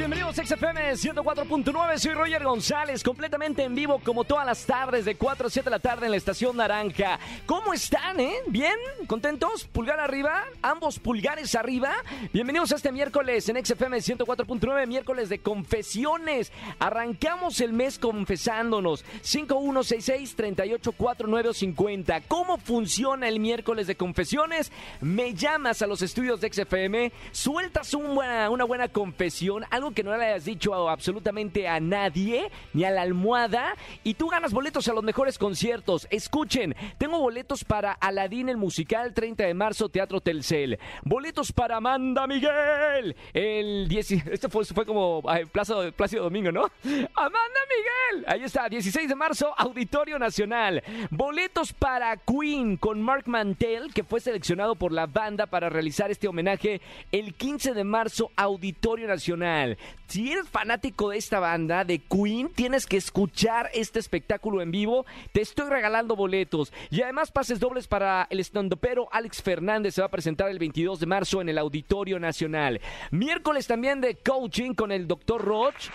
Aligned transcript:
Bienvenidos 0.00 0.38
a 0.38 0.46
XFM 0.46 0.92
104.9. 0.92 1.98
Soy 1.98 2.14
Roger 2.14 2.42
González, 2.42 3.02
completamente 3.02 3.64
en 3.64 3.74
vivo 3.74 4.00
como 4.02 4.24
todas 4.24 4.46
las 4.46 4.64
tardes 4.64 5.04
de 5.04 5.14
4 5.14 5.46
a 5.46 5.50
7 5.50 5.66
de 5.66 5.70
la 5.70 5.78
tarde 5.78 6.06
en 6.06 6.12
la 6.12 6.16
estación 6.16 6.56
Naranja. 6.56 7.20
¿Cómo 7.44 7.74
están, 7.74 8.18
eh? 8.18 8.36
¿Bien? 8.46 8.74
¿Contentos? 9.06 9.64
¿Pulgar 9.64 10.00
arriba? 10.00 10.44
¿Ambos 10.62 10.98
pulgares 10.98 11.54
arriba? 11.54 11.92
Bienvenidos 12.32 12.72
a 12.72 12.76
este 12.76 12.92
miércoles 12.92 13.46
en 13.50 13.62
XFM 13.62 13.98
104.9, 13.98 14.86
miércoles 14.86 15.28
de 15.28 15.40
confesiones. 15.40 16.50
Arrancamos 16.78 17.60
el 17.60 17.74
mes 17.74 17.98
confesándonos. 17.98 19.04
5166-384950. 19.22 22.22
¿Cómo 22.26 22.56
funciona 22.56 23.28
el 23.28 23.38
miércoles 23.38 23.86
de 23.86 23.96
confesiones? 23.96 24.72
Me 25.02 25.34
llamas 25.34 25.82
a 25.82 25.86
los 25.86 26.00
estudios 26.00 26.40
de 26.40 26.50
XFM, 26.50 27.12
sueltas 27.32 27.92
una 27.92 28.64
buena 28.64 28.88
confesión, 28.88 29.66
algo 29.68 29.89
que 29.92 30.02
no 30.02 30.16
le 30.16 30.26
hayas 30.26 30.44
dicho 30.44 30.88
absolutamente 30.88 31.68
a 31.68 31.80
nadie, 31.80 32.50
ni 32.72 32.84
a 32.84 32.90
la 32.90 33.02
almohada, 33.02 33.74
y 34.04 34.14
tú 34.14 34.28
ganas 34.28 34.52
boletos 34.52 34.88
a 34.88 34.92
los 34.92 35.04
mejores 35.04 35.38
conciertos. 35.38 36.06
Escuchen, 36.10 36.74
tengo 36.98 37.18
boletos 37.18 37.64
para 37.64 37.92
Aladín 37.92 38.48
el 38.48 38.56
musical 38.56 39.12
30 39.14 39.44
de 39.44 39.54
marzo, 39.54 39.88
Teatro 39.88 40.20
Telcel. 40.20 40.78
Boletos 41.02 41.52
para 41.52 41.76
Amanda 41.76 42.26
Miguel. 42.26 43.16
El 43.32 43.88
10, 43.88 44.10
este 44.26 44.48
fue, 44.48 44.64
fue 44.64 44.86
como 44.86 45.22
ay, 45.26 45.44
Plaza, 45.46 45.74
Plácido 45.96 46.24
Domingo, 46.24 46.52
¿no? 46.52 46.62
Amanda 47.14 47.60
Miguel. 47.68 48.24
Ahí 48.26 48.42
está, 48.42 48.68
16 48.68 49.08
de 49.08 49.14
marzo, 49.14 49.54
Auditorio 49.56 50.18
Nacional. 50.18 50.82
Boletos 51.10 51.72
para 51.72 52.16
Queen 52.16 52.76
con 52.76 53.02
Mark 53.02 53.24
Mantel, 53.26 53.92
que 53.94 54.04
fue 54.04 54.20
seleccionado 54.20 54.74
por 54.74 54.92
la 54.92 55.06
banda 55.06 55.46
para 55.46 55.68
realizar 55.68 56.10
este 56.10 56.28
homenaje 56.28 56.80
el 57.12 57.34
15 57.34 57.74
de 57.74 57.84
marzo, 57.84 58.30
Auditorio 58.36 59.06
Nacional. 59.06 59.69
Si 60.06 60.32
eres 60.32 60.48
fanático 60.48 61.10
de 61.10 61.18
esta 61.18 61.40
banda, 61.40 61.84
de 61.84 61.98
Queen, 61.98 62.48
tienes 62.48 62.86
que 62.86 62.96
escuchar 62.96 63.70
este 63.72 63.98
espectáculo 63.98 64.62
en 64.62 64.70
vivo. 64.70 65.06
Te 65.32 65.40
estoy 65.40 65.68
regalando 65.68 66.16
boletos. 66.16 66.72
Y 66.90 67.02
además 67.02 67.30
pases 67.30 67.60
dobles 67.60 67.86
para 67.86 68.26
el 68.30 68.40
estandopero 68.40 69.08
Alex 69.12 69.42
Fernández. 69.42 69.94
Se 69.94 70.00
va 70.00 70.08
a 70.08 70.10
presentar 70.10 70.48
el 70.50 70.58
22 70.58 71.00
de 71.00 71.06
marzo 71.06 71.40
en 71.40 71.48
el 71.48 71.58
Auditorio 71.58 72.18
Nacional. 72.18 72.80
Miércoles 73.10 73.66
también 73.66 74.00
de 74.00 74.16
coaching 74.16 74.74
con 74.74 74.92
el 74.92 75.06
Dr. 75.06 75.42
Roch. 75.42 75.90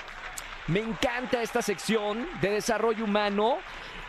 Me 0.68 0.80
encanta 0.80 1.44
esta 1.44 1.62
sección 1.62 2.28
de 2.42 2.50
desarrollo 2.50 3.04
humano. 3.04 3.58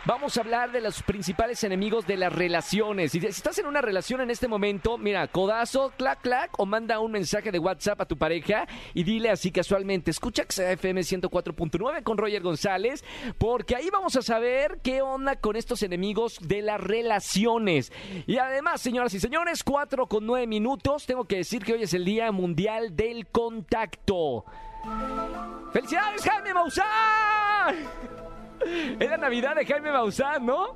Vamos 0.07 0.37
a 0.37 0.41
hablar 0.41 0.71
de 0.71 0.79
los 0.79 1.03
principales 1.03 1.65
enemigos 1.65 2.07
de 2.07 2.15
las 2.15 2.31
relaciones. 2.31 3.11
Si 3.11 3.17
estás 3.17 3.57
en 3.57 3.65
una 3.65 3.81
relación 3.81 4.21
en 4.21 4.31
este 4.31 4.47
momento, 4.47 4.97
mira, 4.97 5.27
codazo, 5.27 5.91
clac, 5.97 6.21
clac, 6.21 6.57
o 6.57 6.65
manda 6.65 7.01
un 7.01 7.11
mensaje 7.11 7.51
de 7.51 7.59
WhatsApp 7.59 7.99
a 7.99 8.05
tu 8.05 8.17
pareja 8.17 8.69
y 8.93 9.03
dile 9.03 9.29
así 9.29 9.51
casualmente, 9.51 10.09
escucha 10.09 10.45
XFM 10.47 11.01
104.9 11.01 12.03
con 12.03 12.17
Roger 12.17 12.41
González, 12.41 13.03
porque 13.37 13.75
ahí 13.75 13.89
vamos 13.91 14.15
a 14.15 14.21
saber 14.21 14.79
qué 14.81 15.01
onda 15.01 15.35
con 15.41 15.57
estos 15.57 15.83
enemigos 15.83 16.39
de 16.39 16.61
las 16.61 16.79
relaciones. 16.79 17.91
Y 18.27 18.37
además, 18.37 18.79
señoras 18.79 19.13
y 19.13 19.19
señores, 19.19 19.61
4 19.61 20.07
con 20.07 20.25
9 20.25 20.47
minutos, 20.47 21.05
tengo 21.05 21.25
que 21.25 21.35
decir 21.35 21.65
que 21.65 21.73
hoy 21.73 21.83
es 21.83 21.93
el 21.93 22.05
Día 22.05 22.31
Mundial 22.31 22.95
del 22.95 23.27
Contacto. 23.27 24.45
¡Felicidades, 25.73 26.23
Jaime 26.23 26.53
Maussan! 26.53 28.16
Es 28.99 29.09
la 29.09 29.17
Navidad 29.17 29.55
de 29.55 29.65
Jaime 29.65 29.91
Maussan, 29.91 30.45
¿no? 30.45 30.75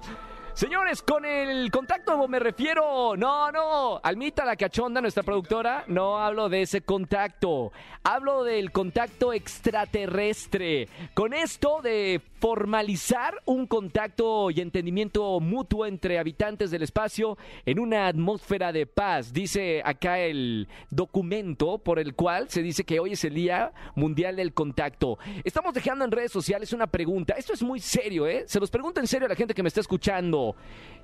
Señores, 0.53 1.01
con 1.01 1.23
el 1.23 1.71
contacto 1.71 2.27
me 2.27 2.37
refiero, 2.37 3.15
no, 3.15 3.51
no, 3.51 4.01
Almita 4.03 4.43
la 4.43 4.57
cachonda, 4.57 4.99
nuestra 4.99 5.23
productora, 5.23 5.85
no 5.87 6.19
hablo 6.19 6.49
de 6.49 6.63
ese 6.63 6.81
contacto, 6.81 7.71
hablo 8.03 8.43
del 8.43 8.71
contacto 8.71 9.31
extraterrestre. 9.31 10.89
Con 11.13 11.33
esto 11.33 11.81
de 11.81 12.21
formalizar 12.39 13.35
un 13.45 13.65
contacto 13.65 14.51
y 14.51 14.59
entendimiento 14.61 15.39
mutuo 15.39 15.85
entre 15.85 16.19
habitantes 16.19 16.69
del 16.69 16.83
espacio 16.83 17.37
en 17.65 17.79
una 17.79 18.07
atmósfera 18.07 18.71
de 18.73 18.87
paz, 18.87 19.31
dice 19.31 19.81
acá 19.85 20.19
el 20.19 20.67
documento 20.89 21.77
por 21.77 21.97
el 21.97 22.13
cual 22.13 22.49
se 22.49 22.61
dice 22.61 22.83
que 22.83 22.99
hoy 22.99 23.13
es 23.13 23.23
el 23.23 23.35
Día 23.35 23.71
Mundial 23.95 24.35
del 24.35 24.53
Contacto. 24.53 25.17
Estamos 25.43 25.73
dejando 25.73 26.03
en 26.03 26.11
redes 26.11 26.31
sociales 26.31 26.73
una 26.73 26.87
pregunta, 26.87 27.35
esto 27.37 27.53
es 27.53 27.63
muy 27.63 27.79
serio, 27.79 28.27
¿eh? 28.27 28.43
Se 28.47 28.59
los 28.59 28.69
pregunto 28.69 28.99
en 28.99 29.07
serio 29.07 29.27
a 29.27 29.29
la 29.29 29.35
gente 29.35 29.53
que 29.53 29.63
me 29.63 29.69
está 29.69 29.79
escuchando. 29.81 30.40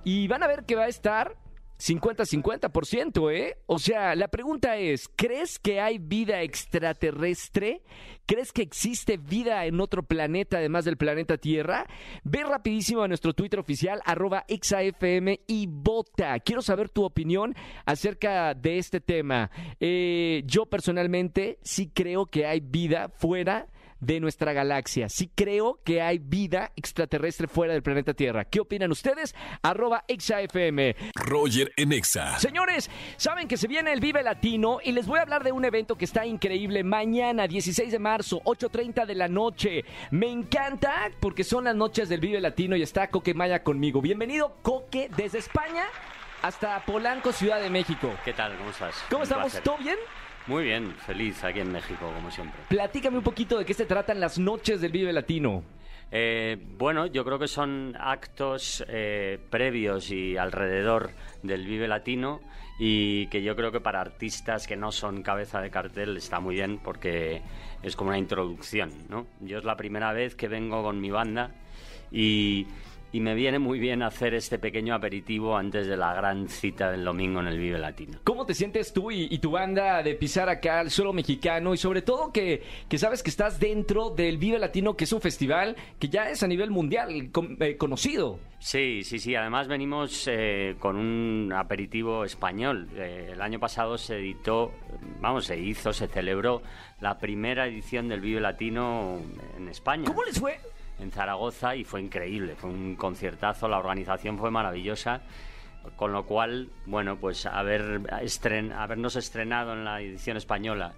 Y 0.03 0.27
van 0.27 0.43
a 0.43 0.47
ver 0.47 0.63
que 0.65 0.75
va 0.75 0.83
a 0.83 0.87
estar 0.87 1.35
50-50%, 1.79 3.31
¿eh? 3.31 3.57
O 3.67 3.77
sea, 3.77 4.15
la 4.15 4.27
pregunta 4.29 4.77
es, 4.77 5.07
¿crees 5.15 5.59
que 5.59 5.79
hay 5.79 5.99
vida 5.99 6.41
extraterrestre? 6.41 7.83
¿Crees 8.25 8.51
que 8.51 8.63
existe 8.63 9.17
vida 9.17 9.65
en 9.65 9.79
otro 9.79 10.03
planeta 10.03 10.57
además 10.57 10.85
del 10.85 10.97
planeta 10.97 11.37
Tierra? 11.37 11.85
Ve 12.23 12.43
rapidísimo 12.43 13.03
a 13.03 13.07
nuestro 13.07 13.33
Twitter 13.33 13.59
oficial, 13.59 14.01
arroba 14.05 14.43
XAFM 14.49 15.41
y 15.47 15.67
vota. 15.67 16.39
Quiero 16.39 16.61
saber 16.61 16.89
tu 16.89 17.03
opinión 17.03 17.55
acerca 17.85 18.55
de 18.55 18.79
este 18.79 18.99
tema. 18.99 19.51
Eh, 19.79 20.43
yo 20.45 20.65
personalmente 20.65 21.59
sí 21.61 21.91
creo 21.93 22.25
que 22.25 22.47
hay 22.47 22.59
vida 22.59 23.09
fuera 23.09 23.67
de 23.99 24.19
nuestra 24.19 24.53
galaxia. 24.53 25.09
Sí 25.09 25.31
creo 25.33 25.79
que 25.83 26.01
hay 26.01 26.19
vida 26.19 26.71
extraterrestre 26.75 27.47
fuera 27.47 27.73
del 27.73 27.83
planeta 27.83 28.13
Tierra. 28.13 28.45
¿Qué 28.45 28.59
opinan 28.59 28.91
ustedes? 28.91 29.35
Arroba 29.61 30.03
XAFM. 30.07 30.95
Roger 31.15 31.71
en 31.77 31.91
Exa. 31.93 32.39
Señores, 32.39 32.89
saben 33.17 33.47
que 33.47 33.57
se 33.57 33.67
viene 33.67 33.91
el 33.93 33.99
Vive 33.99 34.23
Latino 34.23 34.79
y 34.83 34.91
les 34.91 35.07
voy 35.07 35.19
a 35.19 35.23
hablar 35.23 35.43
de 35.43 35.51
un 35.51 35.65
evento 35.65 35.95
que 35.97 36.05
está 36.05 36.25
increíble. 36.25 36.83
Mañana, 36.83 37.47
16 37.47 37.91
de 37.91 37.99
marzo, 37.99 38.41
8.30 38.43 39.05
de 39.05 39.15
la 39.15 39.27
noche. 39.27 39.83
Me 40.11 40.29
encanta 40.29 41.11
porque 41.19 41.43
son 41.43 41.63
las 41.65 41.75
noches 41.75 42.09
del 42.09 42.19
Vive 42.19 42.39
Latino 42.39 42.75
y 42.75 42.81
está 42.81 43.09
Coque 43.09 43.33
Maya 43.33 43.63
conmigo. 43.63 44.01
Bienvenido, 44.01 44.57
Coque, 44.61 45.09
desde 45.15 45.39
España 45.39 45.85
hasta 46.41 46.85
Polanco, 46.85 47.31
Ciudad 47.31 47.59
de 47.59 47.69
México. 47.69 48.13
¿Qué 48.23 48.33
tal? 48.33 48.55
¿Cómo 48.57 48.69
estás? 48.69 48.95
¿Cómo 49.09 49.19
Un 49.19 49.23
estamos? 49.23 49.45
placer. 49.45 49.63
¿Todo 49.63 49.77
bien? 49.77 49.97
Muy 50.47 50.63
bien, 50.63 50.93
feliz 51.05 51.43
aquí 51.43 51.59
en 51.59 51.73
México, 51.73 52.09
como 52.15 52.31
siempre. 52.31 52.61
Platícame 52.69 53.17
un 53.17 53.23
poquito 53.23 53.57
de 53.57 53.65
qué 53.65 53.73
se 53.73 53.85
tratan 53.85 54.21
las 54.21 54.39
noches 54.39 54.79
del 54.79 54.93
Vive 54.93 55.11
Latino. 55.11 55.61
Eh, 56.09 56.57
bueno, 56.77 57.05
yo 57.07 57.25
creo 57.25 57.37
que 57.37 57.49
son 57.49 57.97
actos 57.99 58.81
eh, 58.87 59.39
previos 59.49 60.09
y 60.09 60.37
alrededor 60.37 61.11
del 61.43 61.65
Vive 61.65 61.89
Latino 61.89 62.39
y 62.79 63.27
que 63.27 63.43
yo 63.43 63.57
creo 63.57 63.73
que 63.73 63.81
para 63.81 63.99
artistas 63.99 64.67
que 64.67 64.77
no 64.77 64.93
son 64.93 65.21
cabeza 65.21 65.59
de 65.59 65.69
cartel 65.69 66.15
está 66.15 66.39
muy 66.39 66.55
bien 66.55 66.79
porque 66.81 67.41
es 67.83 67.97
como 67.97 68.11
una 68.11 68.17
introducción, 68.17 68.93
¿no? 69.09 69.27
Yo 69.41 69.57
es 69.57 69.65
la 69.65 69.75
primera 69.75 70.13
vez 70.13 70.35
que 70.35 70.47
vengo 70.47 70.81
con 70.81 71.01
mi 71.01 71.11
banda 71.11 71.51
y, 72.09 72.67
y 73.11 73.19
me 73.21 73.35
viene 73.35 73.59
muy 73.59 73.79
bien 73.79 74.03
hacer 74.03 74.33
este 74.33 74.59
pequeño 74.59 74.93
aperitivo 74.95 75.55
antes 75.55 75.87
de 75.87 75.95
la 75.97 76.13
gran 76.13 76.49
cita 76.49 76.91
del 76.91 77.03
domingo 77.05 77.39
en 77.39 77.47
el 77.47 77.57
Vive 77.57 77.77
Latino. 77.79 78.19
¿Cómo 78.23 78.45
te 78.45 78.53
sientes 78.53 78.91
tú 78.93 79.11
y, 79.11 79.27
y 79.31 79.39
tu 79.39 79.51
banda 79.51 80.03
de 80.03 80.15
pisar 80.15 80.49
acá 80.49 80.79
al 80.81 80.91
suelo 80.91 81.13
mexicano 81.13 81.73
y 81.73 81.77
sobre 81.77 82.01
todo 82.01 82.31
que, 82.33 82.63
que 82.89 82.97
sabes 82.97 83.23
que 83.23 83.29
estás 83.29 83.59
dentro 83.59 84.09
del 84.09 84.37
Vive 84.37 84.59
Latino, 84.59 84.95
que 84.95 85.05
es 85.05 85.13
un 85.13 85.21
festival 85.21 85.75
que 85.99 86.09
ya 86.09 86.29
es 86.29 86.43
a 86.43 86.47
nivel 86.47 86.69
mundial 86.71 87.29
con- 87.31 87.57
eh, 87.61 87.77
conocido? 87.77 88.39
Sí, 88.59 89.03
sí, 89.03 89.19
sí. 89.19 89.35
Además 89.35 89.67
venimos 89.67 90.27
eh, 90.29 90.75
con 90.79 90.95
un 90.97 91.53
aperitivo 91.53 92.23
español. 92.25 92.87
Eh, 92.95 93.29
el 93.33 93.41
año 93.41 93.59
pasado 93.59 93.97
se 93.97 94.17
editó, 94.17 94.71
vamos, 95.21 95.45
se 95.45 95.57
hizo, 95.59 95.93
se 95.93 96.07
celebró 96.07 96.61
la 96.99 97.19
primera 97.19 97.67
edición 97.67 98.07
del 98.09 98.19
Vive 98.19 98.41
Latino 98.41 99.19
en 99.55 99.69
España. 99.69 100.05
¿Cómo 100.07 100.23
les 100.23 100.39
fue? 100.39 100.57
En 100.99 101.11
Zaragoza 101.11 101.75
y 101.75 101.83
fue 101.83 102.01
increíble. 102.01 102.55
Fue 102.55 102.69
un 102.69 102.95
conciertazo, 102.95 103.67
la 103.67 103.77
organización 103.77 104.37
fue 104.37 104.49
maravillosa. 104.51 105.21
Con 105.95 106.11
lo 106.11 106.25
cual, 106.25 106.69
bueno, 106.85 107.15
pues 107.15 107.45
haber 107.45 108.01
estren- 108.23 108.73
habernos 108.73 109.15
estrenado 109.15 109.71
en 109.73 109.85
la 109.85 110.01
edición 110.01 110.35
española 110.35 110.93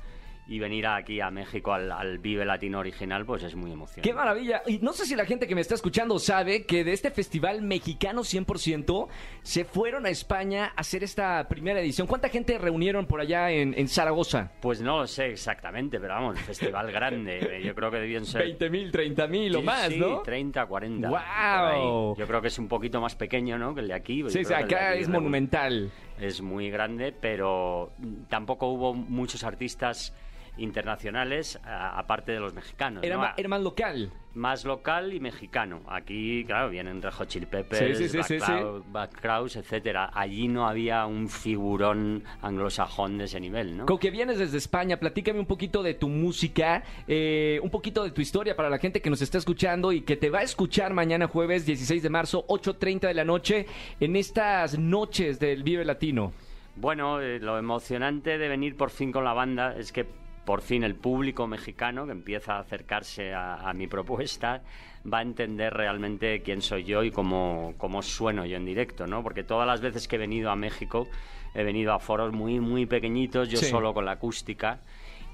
y 0.50 0.58
venir 0.58 0.88
aquí 0.88 1.22
a 1.22 1.30
México 1.30 1.72
al, 1.74 1.92
al 1.92 2.18
Vive 2.18 2.44
Latino 2.44 2.80
original, 2.80 3.24
pues 3.24 3.44
es 3.44 3.56
muy 3.56 3.72
emocionante. 3.72 4.02
¡Qué 4.02 4.16
maravilla! 4.16 4.64
Y 4.66 4.80
no 4.80 4.94
sé 4.94 5.06
si 5.06 5.16
la 5.16 5.26
gente 5.26 5.48
que 5.48 5.54
me 5.54 5.62
está 5.62 5.76
escuchando 5.76 6.18
sabe 6.18 6.66
que 6.66 6.84
de 6.84 6.92
este 6.92 7.12
festival 7.12 7.62
mexicano 7.62 8.22
100% 8.22 9.08
se 9.44 9.64
fueron 9.64 10.08
a 10.08 10.10
España 10.10 10.74
a 10.76 10.82
hacer 10.82 11.04
esta 11.04 11.48
primera 11.48 11.80
edición. 11.80 12.08
¿Cuánta 12.08 12.30
gente 12.30 12.58
reunieron 12.58 13.06
por 13.06 13.22
allá 13.22 13.52
en, 13.52 13.76
en 13.78 13.88
Zaragoza? 13.88 14.52
Pues 14.60 14.82
no 14.82 14.98
lo 14.98 15.08
sé 15.08 15.28
exactamente, 15.28 16.00
pero 16.00 16.16
vamos, 16.16 16.40
festival 16.40 16.92
grande. 16.92 17.62
Yo 17.64 17.76
creo 17.76 17.92
que 17.92 17.98
debían 17.98 18.26
ser... 18.26 18.42
20 18.42 18.70
mil, 18.72 18.92
30 18.92 19.28
mil 19.28 19.56
o 19.56 19.60
Sí, 19.60 19.66
más, 19.66 19.88
sí, 19.90 20.00
¿no? 20.00 20.22
30, 20.24 20.66
40. 20.66 21.10
¡Guau! 21.10 21.22
por 21.22 22.16
ahí. 22.16 22.20
Yo 22.22 22.28
creo 22.28 22.42
que 22.42 22.48
es 22.48 22.58
un 22.58 22.68
poquito 22.68 23.00
más 23.00 23.16
pequeño, 23.16 23.60
¿no? 23.60 23.76
Que 23.76 23.82
el 23.82 23.88
de 23.90 23.94
aquí. 23.94 24.24
Sí, 24.30 24.44
sí, 24.44 24.52
acá 24.52 24.96
es 24.96 25.08
monumental. 25.10 25.92
Es 26.20 26.42
muy 26.42 26.72
grande, 26.72 27.14
pero 27.14 27.92
tampoco 28.30 28.68
hubo 28.70 28.96
muchos 28.96 29.44
artistas 29.44 30.12
internacionales, 30.60 31.60
aparte 31.64 32.32
de 32.32 32.40
los 32.40 32.54
mexicanos. 32.54 33.04
Era, 33.04 33.16
¿no? 33.16 33.22
ma- 33.22 33.34
era 33.38 33.50
más 33.50 33.62
local. 33.62 34.12
Más 34.36 34.64
local 34.64 35.12
y 35.14 35.20
mexicano. 35.20 35.82
Aquí, 35.88 36.44
claro, 36.46 36.70
vienen 36.70 37.02
Red 37.02 37.12
Hot 37.14 37.28
Chili 37.28 37.48
Peppers, 37.48 37.98
Sí, 37.98 38.04
sí, 38.04 38.10
sí, 38.10 38.18
Black, 38.18 38.28
sí, 38.28 38.40
sí. 38.40 38.46
Crowes, 38.46 38.84
Black 38.92 39.20
Crowes, 39.22 39.56
etcétera. 39.56 40.12
Allí 40.14 40.48
no 40.48 40.68
había 40.68 41.06
un 41.08 41.28
figurón 41.30 42.24
anglosajón 42.42 43.18
de 43.18 43.26
ese 43.26 43.40
nivel, 43.40 43.76
¿no? 43.78 43.86
Con 43.88 43.98
que 43.98 44.12
vienes 44.12 44.38
desde 44.38 44.58
España, 44.58 44.98
platícame 44.98 45.40
un 45.40 45.46
poquito 45.48 45.82
de 45.82 45.96
tu 45.96 46.10
música, 46.10 46.84
eh, 47.08 47.60
un 47.64 47.72
poquito 47.72 48.04
de 48.04 48.12
tu 48.12 48.22
historia 48.22 48.56
para 48.56 48.70
la 48.70 48.78
gente 48.78 49.02
que 49.02 49.10
nos 49.10 49.22
está 49.22 49.40
escuchando 49.40 49.92
y 49.92 50.02
que 50.02 50.16
te 50.16 50.30
va 50.30 50.40
a 50.40 50.44
escuchar 50.44 50.94
mañana 50.94 51.28
jueves 51.28 51.66
16 51.66 52.04
de 52.04 52.10
marzo, 52.10 52.46
8.30 52.48 53.08
de 53.08 53.14
la 53.16 53.26
noche, 53.26 53.66
en 54.00 54.16
estas 54.16 54.78
noches 54.78 55.40
del 55.40 55.64
Vive 55.64 55.84
Latino. 55.86 56.34
Bueno, 56.76 57.20
eh, 57.20 57.40
lo 57.40 57.58
emocionante 57.58 58.38
de 58.38 58.48
venir 58.48 58.78
por 58.78 58.90
fin 58.90 59.12
con 59.12 59.24
la 59.26 59.34
banda 59.34 59.76
es 59.76 59.92
que 59.92 60.06
por 60.50 60.64
fin 60.64 60.84
el 60.84 60.96
público 60.96 61.46
mexicano 61.46 62.08
que 62.08 62.12
empieza 62.12 62.56
a 62.56 62.60
acercarse 62.62 63.36
a, 63.36 63.70
a 63.70 63.74
mi 63.76 63.86
propuesta 63.86 64.64
va 65.06 65.20
a 65.20 65.22
entender 65.22 65.72
realmente 65.72 66.42
quién 66.42 66.64
soy 66.64 66.86
yo 66.86 67.04
y 67.04 67.12
cómo, 67.12 67.76
cómo 67.78 68.02
sueno 68.02 68.48
yo 68.48 68.58
en 68.58 68.66
directo, 68.66 69.06
¿no? 69.06 69.22
Porque 69.22 69.44
todas 69.44 69.68
las 69.68 69.80
veces 69.80 70.08
que 70.08 70.16
he 70.16 70.20
venido 70.20 70.50
a 70.50 70.56
México 70.56 71.08
he 71.54 71.64
venido 71.64 71.94
a 71.94 72.00
foros 72.00 72.34
muy, 72.34 72.60
muy 72.60 72.88
pequeñitos, 72.88 73.48
yo 73.50 73.60
Sí. 73.60 73.66
solo 73.66 73.94
con 73.94 74.06
la 74.06 74.14
acústica. 74.14 74.80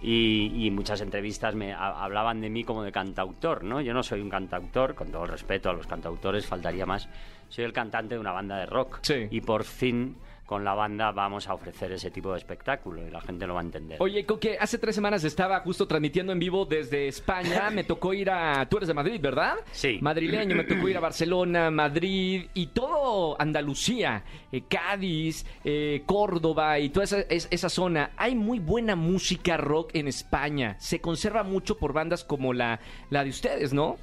Y, 0.01 0.51
y 0.65 0.69
muchas 0.71 0.99
entrevistas 0.99 1.55
me 1.55 1.71
ha- 1.71 2.03
hablaban 2.03 2.41
de 2.41 2.49
mí 2.49 2.65
como 2.65 2.83
de 2.83 2.91
cantautor, 2.91 3.63
¿no? 3.63 3.79
Yo 3.79 3.93
no 3.93 4.03
soy 4.03 4.19
un 4.19 4.29
cantautor, 4.29 4.95
con 4.95 5.13
todo 5.13 5.23
el 5.23 5.29
respeto 5.29 5.69
a 5.69 5.73
los 5.73 5.87
cantautores, 5.87 6.45
faltaría 6.45 6.85
más. 6.85 7.07
Soy 7.47 7.63
el 7.63 7.71
cantante 7.71 8.15
de 8.15 8.19
una 8.19 8.33
banda 8.33 8.57
de 8.57 8.65
rock. 8.65 8.99
Sí. 9.01 9.27
Y 9.31 9.39
por 9.39 9.63
fin 9.63 10.17
con 10.45 10.63
la 10.63 10.73
banda 10.75 11.11
vamos 11.11 11.47
a 11.49 11.53
ofrecer 11.55 11.91
ese 11.91 12.11
tipo 12.11 12.31
de 12.31 12.37
espectáculo 12.37 13.05
y 13.05 13.09
la 13.09 13.19
gente 13.21 13.47
lo 13.47 13.55
va 13.55 13.61
a 13.61 13.63
entender. 13.63 13.97
Oye, 14.01 14.25
Coque, 14.25 14.57
hace 14.59 14.77
tres 14.77 14.93
semanas 14.95 15.23
estaba 15.23 15.59
justo 15.61 15.87
transmitiendo 15.87 16.31
en 16.31 16.39
vivo 16.39 16.65
desde 16.65 17.07
España. 17.07 17.69
Me 17.73 17.83
tocó 17.83 18.13
ir 18.13 18.29
a. 18.29 18.67
Tú 18.69 18.77
eres 18.77 18.87
de 18.87 18.93
Madrid, 18.93 19.19
¿verdad? 19.19 19.55
Sí. 19.71 19.97
Madrileño, 20.01 20.55
me 20.55 20.63
tocó 20.63 20.87
ir 20.87 20.97
a 20.97 20.99
Barcelona, 20.99 21.71
Madrid 21.71 22.45
y 22.53 22.67
todo 22.67 23.35
Andalucía, 23.41 24.23
eh, 24.51 24.61
Cádiz, 24.69 25.45
eh, 25.63 26.03
Córdoba 26.05 26.79
y 26.79 26.89
toda 26.89 27.03
esa, 27.05 27.19
es- 27.21 27.47
esa 27.51 27.69
zona. 27.69 28.11
Hay 28.17 28.35
muy 28.35 28.59
buena 28.59 28.95
música 28.95 29.57
rock 29.57 29.91
en 29.95 30.07
España. 30.07 30.75
Se 30.79 31.01
conserva 31.01 31.43
mucho 31.43 31.77
por 31.77 31.93
bandas 31.93 32.23
como 32.23 32.53
la, 32.53 32.79
la 33.09 33.23
de 33.23 33.29
ustedes, 33.31 33.73
¿no? 33.73 33.97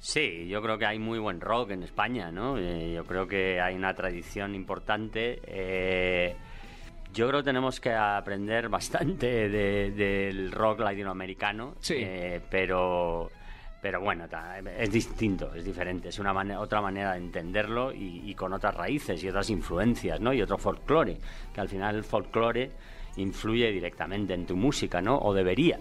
Sí, 0.00 0.46
yo 0.48 0.62
creo 0.62 0.78
que 0.78 0.86
hay 0.86 0.98
muy 0.98 1.18
buen 1.18 1.40
rock 1.40 1.70
en 1.70 1.82
España, 1.82 2.30
¿no? 2.30 2.56
Eh, 2.56 2.92
yo 2.94 3.04
creo 3.04 3.26
que 3.26 3.60
hay 3.60 3.74
una 3.74 3.94
tradición 3.94 4.54
importante. 4.54 5.40
eh, 5.46 6.36
yo 7.12 7.26
creo 7.26 7.40
que 7.40 7.46
tenemos 7.46 7.80
que 7.80 7.92
aprender 7.92 8.68
bastante 8.68 9.26
de- 9.48 9.90
del 9.90 10.52
rock 10.52 10.80
latinoamericano, 10.80 11.74
Sí. 11.80 11.94
eh, 11.98 12.40
pero, 12.50 13.30
pero 13.80 14.00
bueno, 14.02 14.26
es 14.78 14.90
distinto, 14.92 15.52
es 15.54 15.64
diferente, 15.64 16.10
es 16.10 16.18
una 16.18 16.32
mane- 16.34 16.56
otra 16.56 16.80
manera 16.82 17.12
de 17.12 17.18
entenderlo 17.18 17.92
y, 17.92 18.22
y 18.30 18.34
con 18.34 18.52
otras 18.52 18.74
raíces 18.74 19.24
y 19.24 19.28
otras 19.30 19.48
influencias, 19.50 20.20
¿no? 20.20 20.32
Y 20.34 20.42
otro 20.42 20.58
folclore, 20.58 21.16
que 21.52 21.60
al 21.60 21.68
final 21.68 21.96
el 21.96 22.04
folclore 22.04 22.70
influye 23.16 23.72
directamente 23.72 24.34
en 24.34 24.46
tu 24.46 24.54
música, 24.54 25.00
¿no? 25.00 25.18
O 25.18 25.32
debería, 25.34 25.80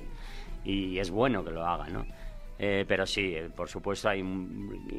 y 0.63 0.97
es 0.97 1.11
bueno 1.11 1.43
que 1.43 1.51
lo 1.51 1.65
haga, 1.67 1.87
¿no? 1.89 2.05
Eh, 2.59 2.85
pero 2.87 3.05
sí, 3.05 3.33
eh, 3.35 3.49
por 3.55 3.69
supuesto 3.69 4.09
hay 4.09 4.23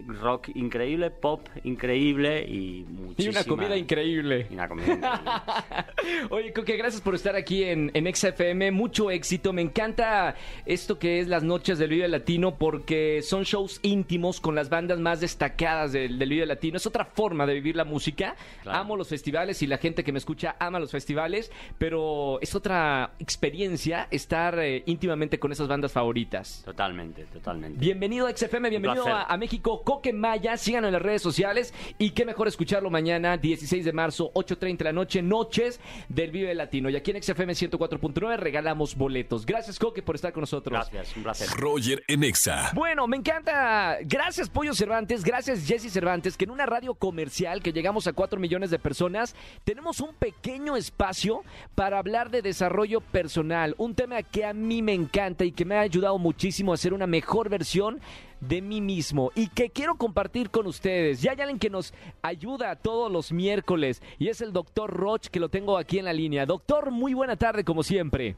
rock 0.07 0.51
increíble, 0.55 1.11
pop 1.11 1.47
increíble 1.65 2.45
y 2.49 2.79
Y 2.79 2.85
muchísima... 2.85 3.41
una 3.41 3.45
comida 3.45 3.77
increíble. 3.77 4.47
Y 4.51 4.55
una 4.55 4.69
comida 4.69 4.93
increíble. 4.95 6.27
Oye, 6.31 6.53
Coque, 6.53 6.77
gracias 6.77 7.03
por 7.03 7.15
estar 7.15 7.35
aquí 7.37 7.65
en, 7.65 7.91
en 7.95 8.15
XFM. 8.15 8.71
Mucho 8.71 9.11
éxito. 9.11 9.53
Me 9.53 9.63
encanta 9.63 10.35
esto 10.67 10.99
que 10.99 11.21
es 11.21 11.29
las 11.29 11.43
noches 11.43 11.79
del 11.79 11.91
Vive 11.91 12.09
Latino 12.09 12.57
porque 12.57 13.23
son 13.23 13.43
shows 13.45 13.81
íntimos 13.83 14.41
con 14.41 14.55
las 14.55 14.69
bandas 14.71 14.99
más 15.01 15.21
destacadas 15.21 15.93
del, 15.93 16.19
del 16.19 16.29
Vive 16.29 16.47
Latino. 16.47 16.77
Es 16.77 16.87
otra 16.87 17.05
forma 17.05 17.47
de 17.47 17.55
vivir 17.55 17.77
la 17.77 17.85
música. 17.85 18.37
Claro. 18.63 18.79
Amo 18.79 18.97
los 18.97 19.09
festivales 19.09 19.63
y 19.63 19.67
la 19.67 19.79
gente 19.79 20.05
que 20.05 20.13
me 20.13 20.19
escucha 20.19 20.57
ama 20.59 20.79
los 20.79 20.91
festivales, 20.91 21.51
pero 21.79 22.41
es 22.41 22.55
otra 22.55 23.13
experiencia 23.19 24.09
estar 24.11 24.59
eh, 24.59 24.83
íntimamente 24.87 25.39
con 25.39 25.53
esas 25.53 25.69
bandas 25.69 25.93
favoritas. 25.93 26.63
Totalmente, 26.65 27.25
totalmente. 27.25 27.48
Bienvenido 27.55 28.27
a 28.27 28.37
XFM, 28.37 28.69
bienvenido 28.69 29.07
a 29.07 29.37
México, 29.39 29.83
Coque 29.83 30.13
Maya, 30.13 30.59
síganos 30.59 30.89
en 30.89 30.93
las 30.93 31.01
redes 31.01 31.23
sociales 31.23 31.73
y 31.97 32.11
qué 32.11 32.27
mejor 32.27 32.47
escucharlo 32.47 32.91
mañana, 32.91 33.39
16 33.39 33.87
de 33.87 33.93
marzo, 33.93 34.31
8.30 34.35 34.77
de 34.77 34.85
la 34.85 34.93
noche, 34.93 35.23
noches 35.23 35.81
del 36.11 36.31
Vive 36.31 36.55
Latino. 36.55 36.91
Y 36.91 36.97
aquí 36.97 37.11
en 37.11 37.23
XFM 37.23 37.55
104.9 37.55 38.37
regalamos 38.37 38.95
boletos. 38.95 39.47
Gracias, 39.47 39.79
Coque, 39.79 40.03
por 40.03 40.17
estar 40.17 40.33
con 40.33 40.43
nosotros. 40.43 40.73
Gracias, 40.91 41.17
un 41.17 41.23
placer. 41.23 41.49
Roger 41.57 42.05
en 42.07 42.25
Exa. 42.25 42.71
Bueno, 42.75 43.07
me 43.07 43.17
encanta. 43.17 43.97
Gracias, 44.03 44.51
Pollo 44.51 44.75
Cervantes. 44.75 45.25
Gracias, 45.25 45.67
Jesse 45.67 45.91
Cervantes, 45.91 46.37
que 46.37 46.45
en 46.45 46.51
una 46.51 46.67
radio 46.67 46.95
comercial 46.95 47.63
que 47.63 47.73
llegamos 47.73 48.07
a 48.07 48.13
4 48.13 48.39
millones 48.39 48.71
de 48.71 48.79
personas, 48.79 49.35
tenemos 49.65 50.01
un 50.01 50.15
pequeño 50.15 50.77
espacio 50.77 51.45
para 51.75 51.99
hablar 51.99 52.31
de 52.31 52.43
desarrollo 52.43 53.01
personal. 53.01 53.75
Un 53.79 53.95
tema 53.95 54.23
que 54.23 54.45
a 54.45 54.53
mí 54.53 54.83
me 54.83 54.93
encanta 54.93 55.47
y 55.47 55.53
que 55.53 55.65
me 55.65 55.77
ha 55.77 55.81
ayudado 55.81 56.19
muchísimo 56.19 56.75
a 56.75 56.77
ser 56.77 56.93
una 56.93 57.07
mejor 57.07 57.38
versión 57.47 58.01
de 58.41 58.61
mí 58.61 58.81
mismo 58.81 59.31
y 59.35 59.49
que 59.49 59.71
quiero 59.71 59.95
compartir 59.95 60.51
con 60.51 60.67
ustedes. 60.67 61.23
Ya 61.23 61.31
hay 61.33 61.41
alguien 61.41 61.59
que 61.59 61.71
nos 61.71 61.95
ayuda 62.23 62.75
todos 62.75 63.11
los 63.11 63.31
miércoles 63.33 64.03
y 64.19 64.29
es 64.29 64.41
el 64.41 64.53
doctor 64.53 64.91
Roch 64.93 65.29
que 65.29 65.41
lo 65.41 65.49
tengo 65.49 65.79
aquí 65.79 65.99
en 65.99 66.07
la 66.07 66.13
línea. 66.13 66.47
Doctor, 66.47 66.91
muy 66.91 67.15
buena 67.15 67.37
tarde 67.37 67.65
como 67.65 67.83
siempre. 67.83 68.37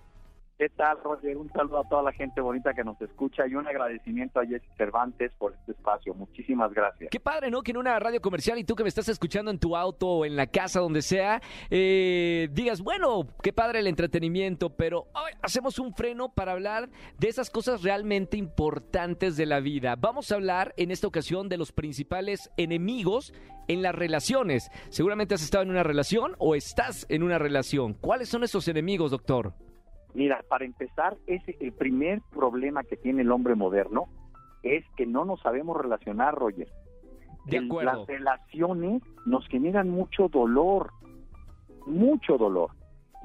¿Qué 0.60 0.68
tal, 0.68 0.98
Roger? 1.02 1.38
Un 1.38 1.50
saludo 1.54 1.78
a 1.78 1.88
toda 1.88 2.02
la 2.02 2.12
gente 2.12 2.42
bonita 2.42 2.74
que 2.74 2.84
nos 2.84 3.00
escucha 3.00 3.46
y 3.46 3.54
un 3.54 3.66
agradecimiento 3.66 4.40
a 4.40 4.44
Jesse 4.44 4.68
Cervantes 4.76 5.32
por 5.38 5.54
este 5.54 5.72
espacio. 5.72 6.12
Muchísimas 6.12 6.70
gracias. 6.74 7.08
Qué 7.10 7.18
padre, 7.18 7.50
¿no? 7.50 7.62
Que 7.62 7.70
en 7.70 7.78
una 7.78 7.98
radio 7.98 8.20
comercial 8.20 8.58
y 8.58 8.64
tú 8.64 8.76
que 8.76 8.82
me 8.82 8.90
estás 8.90 9.08
escuchando 9.08 9.50
en 9.50 9.58
tu 9.58 9.74
auto 9.74 10.06
o 10.06 10.24
en 10.26 10.36
la 10.36 10.48
casa, 10.48 10.80
donde 10.80 11.00
sea, 11.00 11.40
eh, 11.70 12.50
digas, 12.52 12.82
bueno, 12.82 13.26
qué 13.42 13.54
padre 13.54 13.78
el 13.78 13.86
entretenimiento, 13.86 14.76
pero 14.76 15.06
hoy 15.14 15.32
hacemos 15.40 15.78
un 15.78 15.94
freno 15.94 16.28
para 16.28 16.52
hablar 16.52 16.90
de 17.18 17.28
esas 17.28 17.48
cosas 17.48 17.82
realmente 17.82 18.36
importantes 18.36 19.38
de 19.38 19.46
la 19.46 19.60
vida. 19.60 19.96
Vamos 19.96 20.30
a 20.30 20.34
hablar 20.34 20.74
en 20.76 20.90
esta 20.90 21.06
ocasión 21.06 21.48
de 21.48 21.56
los 21.56 21.72
principales 21.72 22.50
enemigos 22.58 23.32
en 23.66 23.80
las 23.80 23.94
relaciones. 23.94 24.70
Seguramente 24.90 25.34
has 25.34 25.42
estado 25.42 25.64
en 25.64 25.70
una 25.70 25.84
relación 25.84 26.36
o 26.38 26.54
estás 26.54 27.06
en 27.08 27.22
una 27.22 27.38
relación. 27.38 27.94
¿Cuáles 27.94 28.28
son 28.28 28.44
esos 28.44 28.68
enemigos, 28.68 29.10
doctor? 29.10 29.54
Mira, 30.14 30.42
para 30.48 30.64
empezar, 30.64 31.16
ese, 31.26 31.56
el 31.60 31.72
primer 31.72 32.20
problema 32.30 32.82
que 32.84 32.96
tiene 32.96 33.22
el 33.22 33.30
hombre 33.30 33.54
moderno 33.54 34.06
es 34.62 34.84
que 34.96 35.06
no 35.06 35.24
nos 35.24 35.40
sabemos 35.40 35.76
relacionar, 35.76 36.34
Roger. 36.34 36.68
De 37.46 37.56
El- 37.58 37.66
acuerdo. 37.66 37.92
Las 38.00 38.06
relaciones 38.06 39.02
nos 39.26 39.46
generan 39.48 39.88
mucho 39.88 40.28
dolor, 40.28 40.90
mucho 41.86 42.36
dolor. 42.38 42.70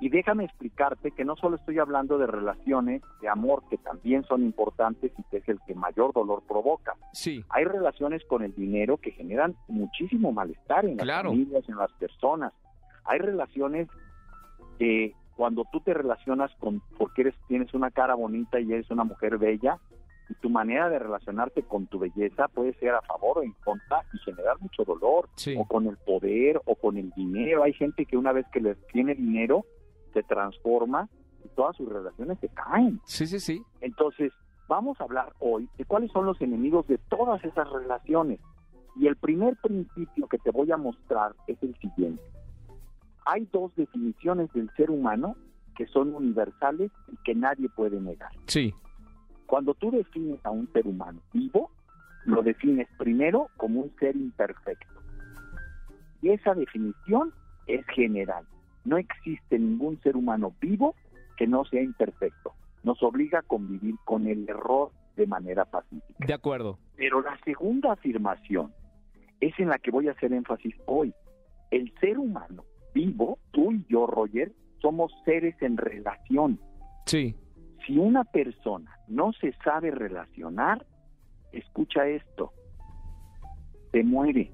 Y 0.01 0.10
déjame 0.10 0.43
explicarte 0.43 1.12
que 1.12 1.24
no 1.24 1.38
solo 1.38 1.55
estoy 1.55 1.79
hablando 1.79 2.17
de 2.17 2.27
relaciones 2.27 3.01
de 3.21 3.29
amor, 3.29 3.63
que 3.69 3.77
también 3.77 4.24
son 4.25 4.43
importantes 4.43 5.13
y 5.17 5.24
que 5.24 5.38
es 5.38 5.48
el 5.48 5.57
que 5.65 5.74
mayor 5.74 6.12
dolor 6.13 6.43
provoca. 6.45 6.95
Sí, 7.13 7.41
Hay 7.50 7.63
relaciones 7.63 8.21
con 8.25 8.43
el 8.43 8.53
dinero 8.53 8.98
que 8.98 9.12
generan 9.12 9.55
muchísimo 9.69 10.33
malestar 10.33 10.86
en 10.86 10.98
las 10.98 11.24
familias, 11.24 11.67
en 11.69 11.77
las 11.77 11.91
personas. 11.93 12.51
Hay 13.05 13.19
relaciones 13.19 13.88
que 14.79 15.13
cuando 15.36 15.65
tú 15.72 15.80
te 15.82 15.94
relacionas 15.94 16.51
con, 16.60 16.82
porque 16.98 17.22
eres, 17.24 17.36
tienes 17.48 17.74
una 17.74 17.92
cara 17.92 18.15
bonita 18.15 18.60
y 18.60 18.72
eres 18.72 18.89
una 18.92 19.04
mujer 19.04 19.38
bella, 19.38 19.80
y 20.30 20.34
tu 20.36 20.50
manera 20.50 20.89
de 20.89 20.98
relacionarte 20.98 21.62
con 21.63 21.86
tu 21.88 22.00
belleza 22.00 22.48
puede 22.48 22.74
ser 22.80 22.96
a 22.96 23.01
favor 23.04 23.38
o 23.39 23.44
en 23.44 23.51
contra 23.63 24.01
y 24.13 24.18
generar 24.20 24.60
mucho 24.60 24.84
dolor, 24.84 25.30
Sí. 25.36 25.56
o 25.58 25.65
con 25.65 25.86
el 25.88 25.98
poder, 25.98 26.60
o 26.65 26.75
con 26.75 26.98
el 26.98 27.12
dinero. 27.12 27.63
Hay 27.63 27.74
gente 27.74 28.06
que 28.06 28.18
una 28.18 28.32
vez 28.32 28.46
que 28.51 28.60
les 28.60 28.77
tiene 28.88 29.13
dinero, 29.13 29.65
se 30.13 30.24
transforma 30.24 31.10
y 31.44 31.50
todas 31.50 31.75
sus 31.75 31.88
relaciones 31.92 32.39
se 32.39 32.50
caen. 32.50 33.00
sí, 33.06 33.27
sí, 33.27 33.39
sí. 33.39 33.62
Entonces, 33.82 34.32
vamos 34.68 35.00
a 35.00 35.04
hablar 35.04 35.34
hoy 35.39 35.70
de 35.77 35.86
cuáles 35.86 36.12
son 36.12 36.25
los 36.25 36.42
enemigos 36.42 36.88
de 36.88 36.98
todas 37.10 37.44
esas 37.44 37.70
relaciones. 37.70 38.39
Y 38.96 39.06
el 39.08 39.18
primer 39.18 39.56
principio 39.58 40.27
que 40.27 40.38
te 40.39 40.50
voy 40.50 40.72
a 40.72 40.77
mostrar 40.77 41.34
es 41.46 41.62
el 41.62 41.75
siguiente. 41.77 42.24
Hay 43.25 43.48
dos 43.51 43.75
definiciones 43.75 44.51
del 44.53 44.70
ser 44.75 44.91
humano 44.91 45.36
que 45.75 45.86
son 45.88 46.13
universales 46.15 46.91
y 47.12 47.17
que 47.24 47.36
nadie 47.36 47.70
puede 47.70 48.00
negar. 48.00 48.32
Sí, 48.48 48.74
Cuando 49.46 49.74
tú 49.74 49.91
defines 49.91 50.44
a 50.46 50.51
un 50.51 50.67
ser 50.74 50.88
humano 50.88 51.20
vivo, 51.34 51.70
lo 52.25 52.41
defines 52.41 52.88
primero 52.98 53.50
como 53.58 53.82
un 53.82 53.91
ser 54.00 54.15
imperfecto. 54.15 54.88
Y 56.22 56.29
esa 56.29 56.53
definición 56.55 57.32
es 57.67 57.86
general. 57.88 58.46
No 58.86 58.98
existe 58.98 59.60
ningún 59.60 60.00
ser 60.01 60.15
humano 60.15 60.53
vivo 60.62 60.96
que 61.38 61.46
no 61.46 61.65
sea 61.65 61.82
imperfecto. 61.82 62.53
Nos 62.84 63.01
obliga 63.03 63.39
a 63.39 63.44
convivir 63.44 63.96
con 64.05 64.27
el 64.27 64.48
error 64.50 64.91
de 65.15 65.27
manera 65.27 65.65
pacífica. 65.65 66.25
de 66.25 66.34
acuerdo. 66.34 66.79
Pero 66.96 67.22
la 67.22 67.38
segunda 67.44 67.91
afirmación 67.94 68.74
es 69.39 69.53
en 69.60 69.70
la 69.70 69.77
que 69.77 69.91
voy 69.91 70.08
a 70.08 70.12
hacer 70.12 70.34
énfasis 70.34 70.75
hoy. 70.86 71.13
El 71.72 71.94
ser 72.00 72.17
humano 72.17 72.63
vivo, 72.95 73.37
tú 73.51 73.71
y 73.73 73.85
yo, 73.89 74.07
Roger, 74.07 74.51
somos 74.81 75.11
seres 75.25 75.55
en 75.61 75.77
relación. 75.77 76.59
Sí, 77.05 77.35
Si 77.85 77.99
una 77.99 78.23
persona 78.23 78.97
no 79.07 79.31
se 79.33 79.53
sabe 79.63 79.91
relacionar, 79.91 80.83
escucha 81.51 82.07
esto, 82.07 82.51
se 83.91 84.03
muere, 84.03 84.51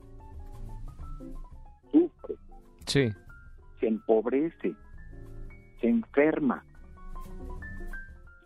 sufre, 1.93 2.35
Sí. 2.85 3.09
se 3.79 3.87
empobrece, 3.87 4.75
se 5.79 5.87
enferma, 5.87 6.65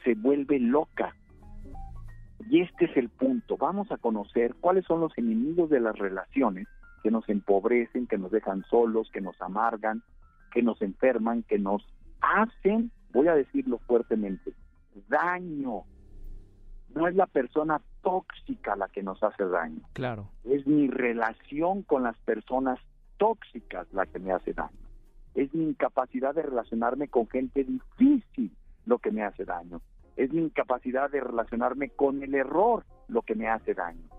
se 0.03 0.13
vuelve 0.13 0.59
loca. 0.59 1.15
Y 2.51 2.61
este 2.61 2.85
es 2.85 2.95
el 2.97 3.09
punto. 3.09 3.57
Vamos 3.57 3.91
a 3.91 3.97
conocer 3.97 4.53
cuáles 4.61 4.85
son 4.85 4.99
los 4.99 5.17
enemigos 5.17 5.71
de 5.71 5.79
las 5.79 5.97
relaciones 5.97 6.67
que 7.05 7.12
nos 7.12 7.29
empobrecen, 7.29 8.07
que 8.07 8.17
nos 8.17 8.31
dejan 8.31 8.63
solos, 8.63 9.12
que 9.13 9.21
nos 9.21 9.39
amargan, 9.39 10.01
que 10.51 10.63
nos 10.63 10.81
enferman, 10.81 11.43
que 11.43 11.59
nos 11.59 11.85
hacen, 12.19 12.89
voy 13.13 13.27
a 13.27 13.35
decirlo 13.35 13.77
fuertemente, 13.85 14.53
daño. 15.07 15.83
No 16.95 17.07
es 17.07 17.13
la 17.13 17.27
persona 17.27 17.79
tóxica 18.01 18.75
la 18.75 18.88
que 18.88 19.03
nos 19.03 19.21
hace 19.21 19.45
daño, 19.45 19.81
Claro. 19.93 20.29
es 20.45 20.65
mi 20.65 20.88
relación 20.88 21.83
con 21.83 22.01
las 22.01 22.17
personas 22.21 22.79
tóxicas 23.17 23.85
la 23.93 24.07
que 24.07 24.17
me 24.17 24.31
hace 24.31 24.53
daño. 24.53 24.79
Es 25.35 25.53
mi 25.53 25.65
incapacidad 25.65 26.33
de 26.33 26.41
relacionarme 26.41 27.07
con 27.07 27.27
gente 27.27 27.63
difícil 27.65 28.51
lo 28.88 28.97
que 28.97 29.12
me 29.12 29.21
hace 29.24 29.45
daño. 29.45 29.79
Es 30.15 30.33
mi 30.33 30.41
incapacidad 30.41 31.12
de 31.12 31.19
relacionarme 31.21 31.89
con 31.89 32.24
el 32.24 32.33
error 32.33 32.83
lo 33.09 33.21
que 33.21 33.35
me 33.35 33.47
hace 33.47 33.75
daño. 33.75 34.09